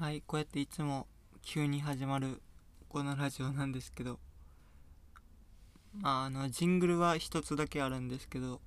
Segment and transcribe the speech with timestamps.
[0.00, 1.06] はいこうやっていつも
[1.42, 2.40] 急に始まる
[2.88, 4.18] このラジオなんですけど
[6.00, 8.62] まああのジングルは一つだけあるんですけど、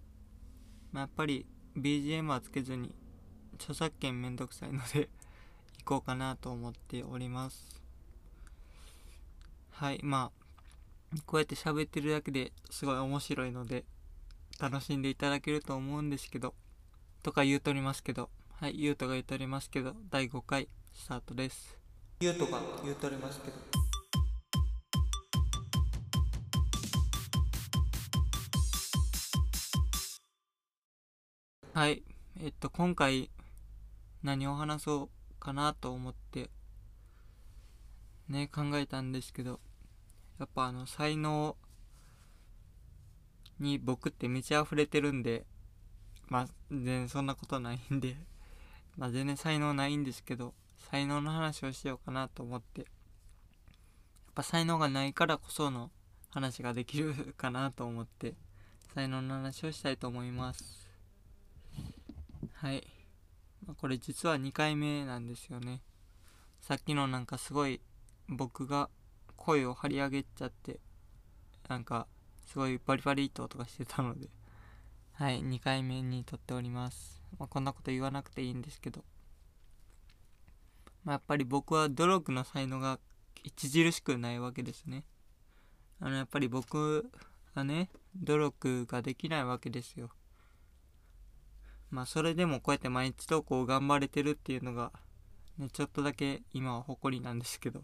[0.92, 2.94] まあ、やっぱり BGM はつけずに
[3.56, 5.10] 著作権めんどくさいので
[5.80, 7.82] 行こうかなと思っております。
[9.72, 10.30] はいま
[11.16, 13.86] あこうやって喋ってるだけですごい面白いので
[14.60, 16.54] 楽しんでいただけると思うんですけど
[17.24, 21.78] とか言うとりますけどはいゆうとが言うとりますけど第5回スタートです。
[22.22, 23.58] ゆうとが言うとりますけど。
[31.74, 32.04] はい。
[32.42, 33.30] えっと今回
[34.24, 36.50] 何を話そうかなと思って
[38.30, 39.60] ね考えたんですけど
[40.40, 41.56] やっぱあの才能
[43.60, 45.46] に僕ってめちゃ溢れてるんで
[46.28, 48.16] まあ全然そんなことないんで
[48.98, 50.54] まあ全然才能ないんですけど
[50.90, 52.82] 才能の話をしようかなと思って。
[52.82, 52.90] やっ
[54.36, 55.92] ぱ才能がないからこその
[56.30, 58.34] 話ができるかなと思って
[58.96, 60.90] 才能の話をしたいと思います。
[62.54, 62.84] はい、
[63.66, 65.82] まあ、これ実は2回目なんですよね。
[66.62, 67.82] さっきのなんかすごい
[68.28, 68.90] 僕が
[69.36, 70.80] 声を張り上げちゃって
[71.68, 72.08] なんか
[72.48, 74.30] すごいバリバリと音がしてたので。
[75.16, 75.42] はい。
[75.42, 79.04] 2回目に撮っております、まあ、こんなこと言わなくていいんですけど、
[81.04, 83.00] まあ、やっぱり僕は努力の才能が
[83.46, 85.04] 著しくないわけですね。
[86.00, 87.10] あのやっぱり僕
[87.54, 90.10] はね努力ができないわけですよ。
[91.90, 94.92] まあそれでもこうやって毎日投稿頑張れてるっていうのが、
[95.58, 97.84] ね、ちょっとだけ今は誇りなんですけど、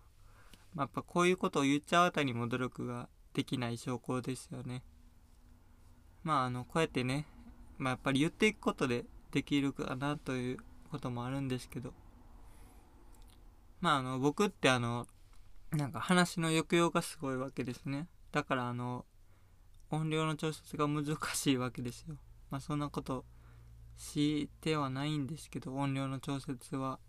[0.73, 4.83] まあ、やっぱこういうことを言っちゃうあたりも努力ができない証拠ですよね。
[6.23, 7.25] まああのこうやってね、
[7.77, 10.57] まあ、やっぱり言っていくことでできるかなという
[10.89, 11.93] こともあるんですけど。
[13.81, 15.07] まああの僕ってあの
[15.71, 18.07] なんか話の抑揚がすごいわけですね。
[18.31, 19.05] だからあの
[19.89, 22.15] 音量の調節が難しいわけですよ。
[22.49, 23.25] まあそんなこと
[23.97, 26.99] してはないんですけど音量の調節は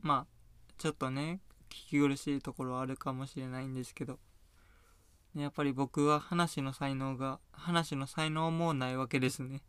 [0.00, 4.18] まあちょっとね聞き苦しいところはあるかもしれないんですけど。
[5.36, 9.62] やっぱり僕は話の才能が話の才能もないわけですね。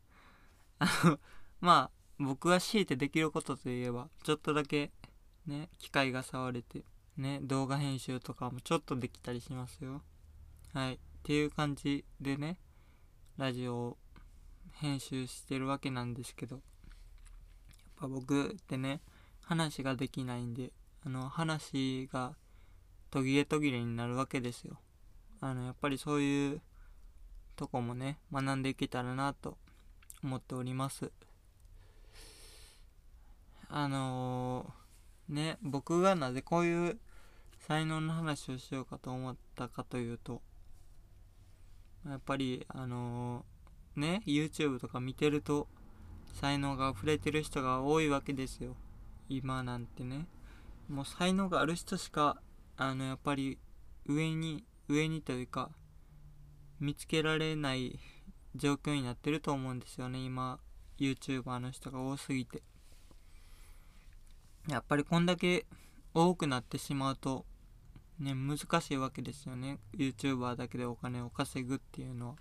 [0.79, 1.19] あの
[1.59, 4.91] まあ僕が強いてできることといえばちょっとだけ
[5.47, 6.83] ね機械が触れて
[7.17, 10.01] ね動画編集とかもちょっとできたりしますよ。
[10.73, 10.95] はい。
[10.95, 12.57] っていう感じでね
[13.37, 13.97] ラジオを
[14.73, 16.55] 編集してるわけなんですけど。
[16.55, 16.63] やっ
[18.01, 19.01] ぱ僕ってね
[19.41, 20.71] 話ができないんで
[21.05, 22.35] あの話が
[23.11, 24.79] 途切れ途切れになるわけですよ。
[25.39, 26.61] あのやっぱりそういう
[27.55, 29.57] とこもね学んでいけたらなと
[30.23, 31.11] 思っております。
[33.69, 34.80] あのー、
[35.31, 36.99] ね僕がなぜこういう
[37.67, 40.41] 才能の話をしようかと思ったかというと
[42.07, 45.67] やっぱりあのー、ね YouTube とか見てると
[46.33, 48.75] 才能が溢れてる人が多いわけですよ。
[49.29, 50.27] 今なんてね。
[50.89, 52.41] もう才能がある人しか
[52.75, 53.59] あのやっぱり
[54.05, 55.69] 上に上にというか
[56.79, 57.99] 見つけられない
[58.55, 60.19] 状況になってると思うんですよね。
[60.19, 60.59] 今
[60.97, 62.63] YouTuber の人が多すぎて。
[64.67, 65.65] やっぱりこんだけ
[66.13, 67.45] 多くなってしまうと
[68.19, 69.79] ね難しいわけですよね。
[69.97, 72.35] YouTuber だけでお金を稼ぐっていうのは。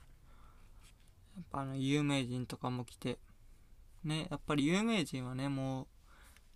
[1.37, 3.19] やっぱあの有名人とかも来て。
[4.05, 5.87] ねやっぱり有名人はねもう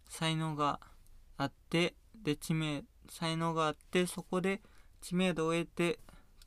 [0.09, 0.81] 才能が
[1.37, 4.63] あってで知名才能があってそこで
[5.01, 5.99] 知名度を得て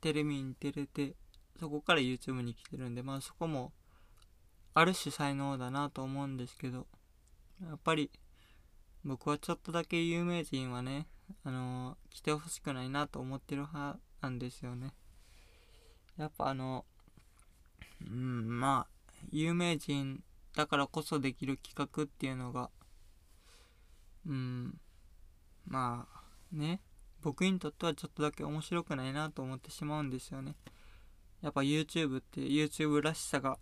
[0.01, 1.13] テレビに出れて
[1.59, 3.73] そこから YouTube に来てるんでまあそこも
[4.73, 6.87] ある種才能だなと思うんですけど
[7.61, 8.11] やっぱり
[9.07, 11.07] 僕はちょっとだけ有名人はね
[11.45, 14.93] あのー、来てほしくないなと思ってる派なんですよね。
[16.17, 16.83] やっぱあの
[18.01, 20.21] うんまあ有名人
[20.55, 22.69] だからこそできる企画っていうのが
[24.27, 24.77] うん
[25.65, 26.81] まあね
[27.21, 30.57] 僕にとってはちょっとだけ面白くないなと思ってしまうんですよね。
[31.41, 33.57] やっぱ YouTube って YouTube らしさが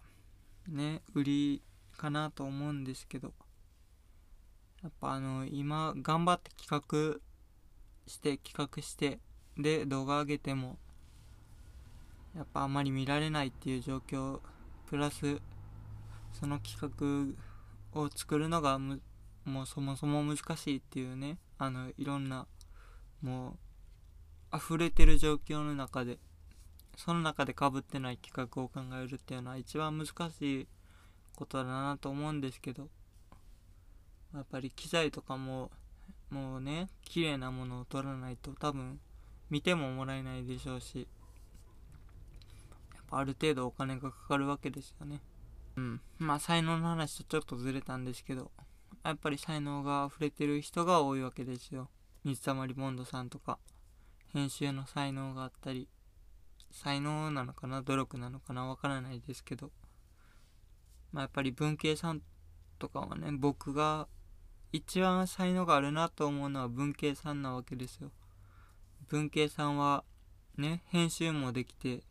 [0.67, 1.63] ね売り
[1.95, 3.31] かなと思うんですけど。
[4.85, 7.19] やっぱあの今頑張って企画
[8.05, 9.17] して企画して
[9.57, 10.77] で動画上げても
[12.35, 14.41] やっぱあまり見られないっていう状況
[14.85, 15.41] プラス
[16.33, 17.35] その企
[17.95, 22.45] 画を作るのがもうそもそも難しいっていうねあのいろんな
[23.23, 23.57] も
[24.53, 26.19] う溢れてる状況の中で
[26.95, 30.67] その中でかぶってない企画を考えるっていうのは一番難しい
[31.35, 32.87] ことだなと思うんですけど
[34.35, 35.71] やっぱり機材とかも
[36.29, 38.99] もうね綺麗なものを撮らないと多分
[39.49, 41.07] 見てももらえないでしょうし
[42.95, 45.21] やっぱある程度お金がかかるわけですよね。
[45.77, 46.01] うん。
[46.17, 48.51] まあ才能の話とちょっとずれたんですけど
[49.03, 51.89] やっぱり才能が溢れてる人が多いわけですよ。
[52.23, 53.59] 水溜りボンドさんとか
[54.33, 55.87] 編集の才能があったり
[56.71, 59.69] 才能なのかな努力なのかなわからないですけど
[61.11, 62.21] まあやっぱり文系さん
[62.79, 64.07] とかはね僕が
[64.75, 68.11] 一番才能があるなと思うのは文系さんなわけですよ。
[69.07, 70.03] 文系さんは
[70.57, 72.03] ね編集もできて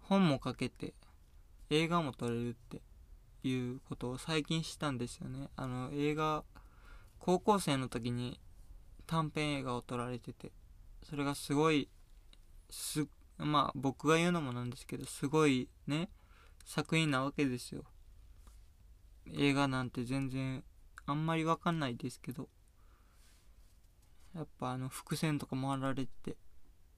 [0.00, 0.94] 本も書けて
[1.70, 2.82] 映画も撮れるって
[3.44, 5.48] いうことを最近知ったんですよね。
[5.54, 6.42] あの映画
[7.20, 8.40] 高校生の時に
[9.06, 10.50] 短編映画を撮られてて
[11.04, 11.88] それがすごい
[12.68, 13.06] す
[13.38, 16.08] まあ僕が言うのもなんですけどすごいね
[16.64, 17.84] 作品なわけですよ。
[19.32, 20.64] 映画なんて全然
[21.06, 22.48] あんまりわかんないですけど
[24.34, 26.36] やっぱあの伏線とか回られて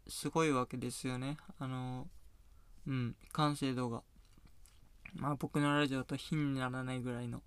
[0.08, 1.36] すごいわけですよね。
[1.58, 2.06] あの
[2.86, 4.02] うん完成度が。
[5.14, 7.42] まあ僕のラジオと比にならないぐらいの。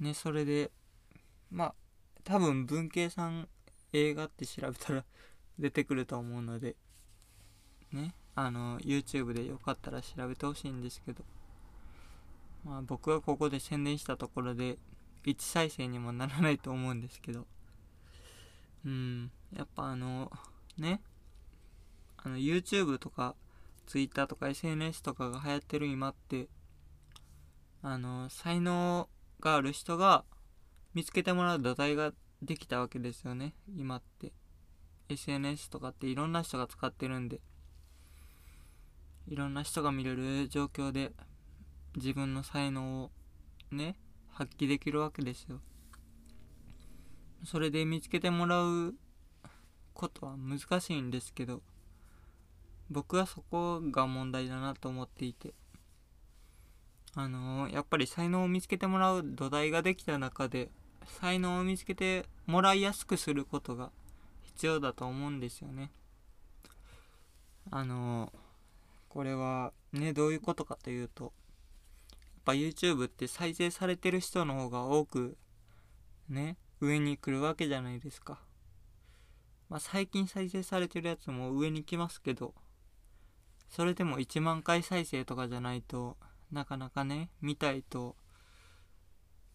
[0.00, 0.70] ねそれで
[1.50, 1.74] まあ
[2.24, 3.48] 多分文系さん
[3.92, 5.04] 映画って調べたら
[5.58, 6.76] 出てくると思うので
[7.92, 11.24] ねあの YouTube でよかったら調べてほしいんですけど。
[12.64, 14.78] まあ僕がここで宣伝したところで
[15.24, 17.46] 1再生にもならないと思うんですけど。
[18.84, 20.30] うんやっぱあの
[20.76, 21.00] ね
[22.18, 23.34] あの YouTube とか
[23.86, 26.48] Twitter とか SNS とかが流行ってる今って
[27.82, 29.08] あの才能
[29.40, 30.24] がある人が
[30.94, 32.12] 見つけてもらう土台が
[32.42, 33.54] できたわけですよね。
[33.76, 34.32] 今って。
[35.08, 37.40] SNS とかっていろんな人が使ってるんで。
[39.28, 41.12] いろんな人が見れる状況で
[41.96, 43.10] 自分の才能を
[43.70, 43.96] ね
[44.30, 45.60] 発揮できるわけですよ。
[47.44, 48.94] それで見つけてもらう
[49.92, 51.62] ことは難しいんですけど
[52.90, 55.54] 僕はそこが問題だなと思っていて。
[57.16, 60.68] あのー、やっぱり才能を見つけてもらう土台ができた中で
[61.20, 63.92] 才能を見つけてもらいやすくすることが
[64.42, 65.92] 必要だと思うんですよね。
[67.70, 68.38] あのー、
[69.08, 71.32] これはねどういうことかというと
[72.44, 75.36] ぱ YouTube って再生されてる人の方が多く
[76.28, 78.40] ね上に来るわけじゃないですか。
[79.68, 82.54] まあ最近再生されてるやつも上に来ますけど
[83.68, 86.16] それでも1万回再生とかじゃないと
[86.52, 88.16] なかなかね見たいと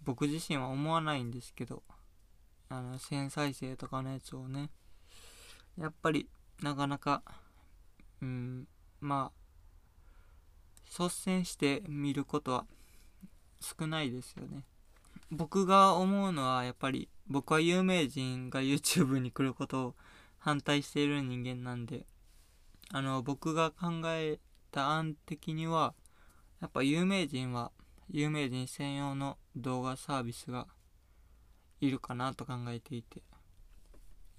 [0.03, 1.83] 僕自身は思わないんですけど
[2.69, 4.69] あの1000再生とかのやつをね
[5.77, 6.27] やっぱり
[6.61, 7.23] なかなか
[8.21, 8.67] うん
[8.99, 9.39] まあ
[11.03, 12.65] 率先して見ることは
[13.61, 14.63] 少ないですよね。
[15.31, 19.95] 僕が思うのはやっぱり僕は有名人が YouTube に来ることを
[20.39, 22.05] 反対している人間なんで
[22.91, 24.39] あの僕が考え
[24.71, 25.93] た案的には
[26.61, 27.71] やっぱ有名人は
[28.09, 30.65] 有名人専用の動画サービスが
[31.79, 33.21] いるかなと考えていて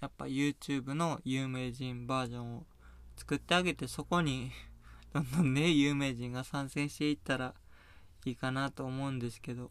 [0.00, 2.66] やっぱ YouTube の有名人バージョンを
[3.16, 4.50] 作ってあげてそこに
[5.14, 7.55] どんどんね有名人が参戦していったら
[8.25, 9.70] いいかなと思うんですけど。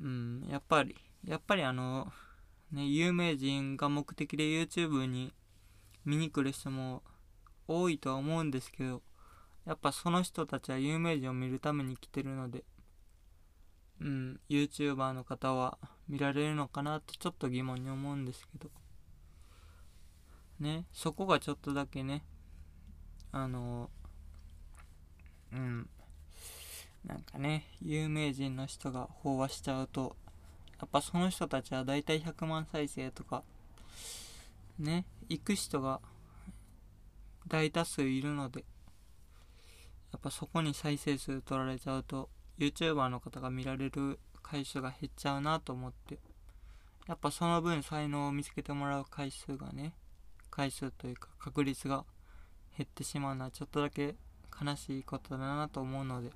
[0.00, 2.12] うんやっぱりやっぱりあの
[2.72, 5.32] ね有名人が目的で YouTube に
[6.04, 7.02] 見に来る人も
[7.68, 9.02] 多いとは思うんですけど
[9.64, 12.64] やっぱその人たちは有名人を見るために来てるので
[14.00, 15.78] うん YouTuber の方は
[16.08, 18.70] 見られるのかなってちょっと疑問に思うんですけど。
[20.62, 22.24] ねそこがちょっとだけね
[23.32, 23.90] あの
[25.52, 25.90] うん
[27.06, 30.16] なんかね有名人の人が飽和しちゃうと
[30.80, 33.42] やっぱその人たちはだいたい100万再生とか
[34.78, 36.00] ね行く人が
[37.48, 38.64] 大多数いるので
[40.12, 42.28] やっぱそこに再生数取られちゃうと
[42.58, 46.18] YouTuber の方が見られる回数が減っちゃうなと思って
[47.08, 49.94] やっぱその分才能を見つけてもらう回数がね
[50.50, 52.04] 回数というか確率が
[52.76, 54.14] 減ってしまうのはちょっとだけ
[54.62, 56.30] 悲しいことだなと思うので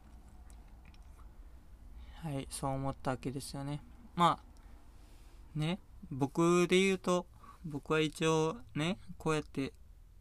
[2.27, 3.81] はいそう思ったわけですよね。
[4.17, 5.79] まあね
[6.11, 7.25] 僕で言うと
[7.65, 9.73] 僕は一応ねこうやって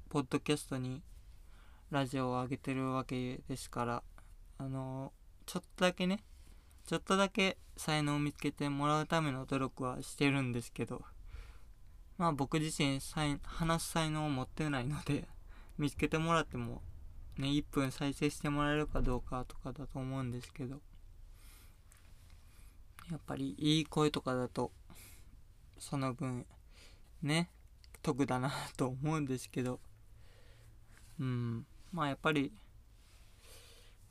[0.10, 1.02] ポッドキャストに
[1.90, 4.04] ラジオを上げてるわけですから
[4.60, 5.14] あの
[5.48, 6.20] ちょっとだけね
[6.86, 11.02] ちょっとだけ才能を見つけてもらうための努力はしてるんですけど
[12.20, 13.02] まあ僕自身
[13.44, 15.28] 話す才能を持ってないので
[15.80, 16.84] 見つけてもらっても
[17.40, 20.78] ね1分再生してもらえるかどうかとかだと思うんですけど
[23.12, 24.72] やっぱりいい声とかだと
[25.78, 26.46] その分
[27.22, 27.50] ね
[28.02, 29.80] 得だなと思うんですけど。
[31.20, 32.52] うんまあやっぱり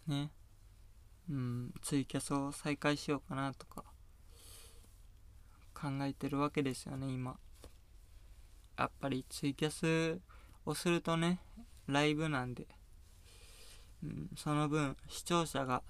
[0.07, 0.31] ね
[1.29, 3.85] うんツイキャスを再開しようかなとか
[5.75, 7.37] 考えてるわけですよね今。
[8.79, 10.21] やっぱりツイキャス
[10.67, 11.41] をするとね
[11.87, 12.67] ライブなんで、
[14.03, 15.83] うん、その分視聴者が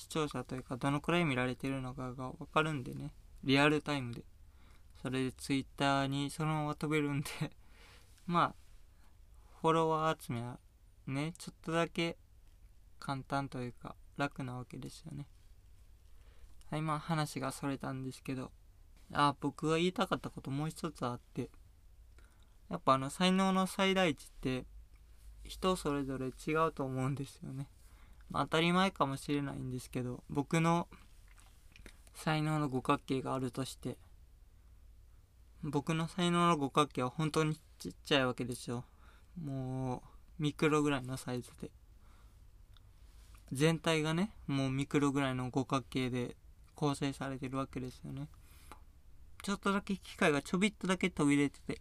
[0.00, 3.12] 視聴者というかどのくらい見られてるのかが分かるんでね。
[3.44, 4.24] リアルタイムで。
[5.02, 7.28] それでツイッターにそのまま飛べるんで。
[8.26, 8.54] まあ
[9.60, 10.58] フォロワー集めは
[11.06, 12.16] ねちょっとだけ
[12.98, 15.26] 簡単というか楽なわけですよね。
[16.70, 18.52] はいまあ話がそれたんですけど。
[19.12, 21.50] あ僕が言いたかったこともう一つあって。
[22.70, 24.66] やっぱあの才能の最大値って
[25.44, 27.68] 人それぞれ違うと思うんですよね。
[28.30, 30.88] まあ、当たり前かもしれないんですけど僕の
[32.14, 33.96] 才能の五角形があるとして
[35.62, 38.84] 僕の才能の五角形は本当にちっちゃいわけですよ。
[39.42, 40.02] も
[40.38, 41.70] うミクロぐらいのサイズで。
[43.52, 46.36] 全体がねもうミクロぐらいの五角形で
[46.74, 48.28] 構成されてるわけですよね。
[49.42, 51.80] ちょっとだけ機械がちょびっとだけ途切れてて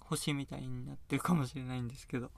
[0.00, 2.30] 星みたいになってるかもしれないんですけど。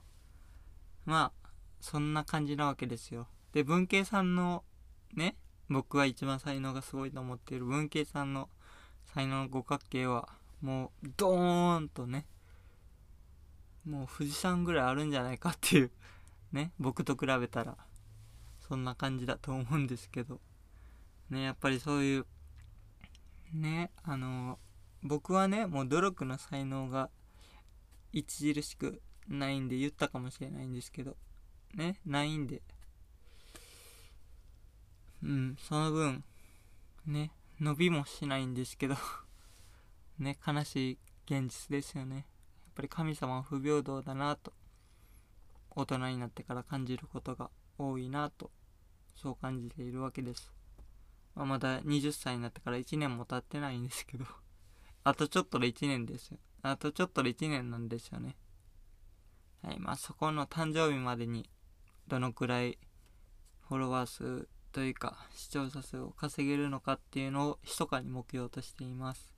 [1.05, 1.49] まあ
[1.79, 3.27] そんな感じなわけですよ。
[3.53, 4.63] で文系さんの
[5.13, 5.35] ね
[5.69, 8.49] 僕が一番才能がすごいと思っている文系さんの
[9.13, 10.29] 才能の五角形は
[10.61, 12.25] もうドーンとね
[13.85, 15.91] もう富士山ぐらいあるんじゃないかっていう
[16.51, 17.77] ね僕と比べたら
[18.67, 20.39] そんな感じだと思うんですけど。
[21.31, 22.25] ねやっぱりそういう
[23.53, 24.59] ねあの
[25.01, 27.09] 僕はねもう努力の才能が
[28.13, 31.15] 著しくないんで言ったかもしれないんですけど
[31.73, 32.61] ねないんで。
[35.23, 36.23] うんその分
[37.05, 38.95] ね伸びもしないんですけど
[40.17, 42.15] ね悲しい現実ですよね。
[42.15, 42.25] やっ
[42.75, 44.53] ぱり神様は不平等だなと
[45.71, 48.51] 大人になってから感じることが多いなと
[49.15, 50.51] そう感じているわけです、
[51.35, 54.25] まあ、まだ20歳になってから1年も経ってないんですけど
[55.03, 56.39] あとちょっとで1年ですよ。
[56.63, 58.37] あとちょっとで1年なんですよね。
[59.63, 61.49] はいまあそこの誕生日までに
[62.07, 62.77] どのくらい
[63.67, 69.33] フォロワー数というか視聴者数を稼げるのかっていうのを密かに目標としています。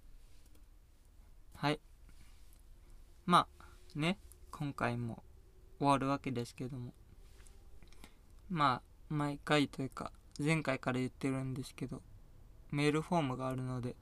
[1.55, 1.79] はい。
[3.25, 4.19] まあね
[4.51, 5.23] 今回も
[5.79, 6.93] 終わるわけですけども。
[8.49, 12.01] まあ毎回というか前回から言ってるんですけど
[12.71, 13.95] メールフォームがあるので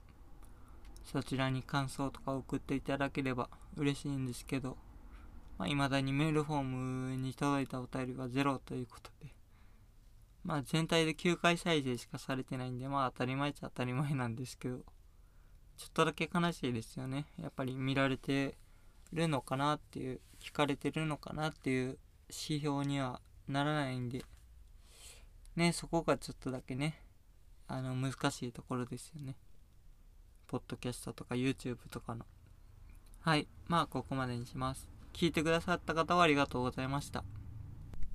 [1.04, 4.76] そちらに感想とか送っていただければ嬉しいんですけど
[5.62, 9.32] まあ、未だにメールフォームに届いたお便りはゼロということで
[10.44, 14.78] まあ全体で9回再生しかされてないんで、まあ当たり前っちゃ当たり前なんですけど、
[15.76, 17.26] ちょっとだけ悲しいですよね。
[17.40, 18.56] やっぱり見られて
[19.12, 24.24] るのかなっていう、聞かれてるのかなっていう指標にはならないんで、
[25.54, 27.02] ね、そこがちょっとだけね、
[27.68, 29.36] あの難しいところですよね。
[30.46, 32.26] ポッドキャストとか YouTube とかの。
[33.20, 33.46] はい。
[33.68, 34.88] まあここまでにします。
[35.12, 37.41] 聞いてくださった方はありがとうございました。